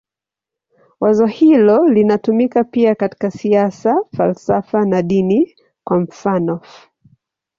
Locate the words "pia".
2.63-2.95